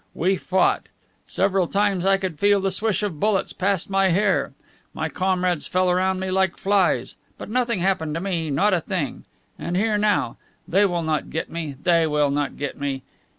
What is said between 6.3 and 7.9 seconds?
like flies. But nothing